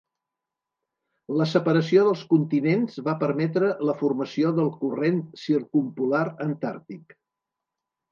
La 1.41 1.45
separació 1.49 2.05
dels 2.07 2.23
continents 2.31 2.97
va 3.07 3.15
permetre 3.23 3.69
la 3.89 3.95
formació 3.99 4.53
del 4.61 4.71
Corrent 4.79 5.21
Circumpolar 5.43 6.23
Antàrtic. 6.47 7.15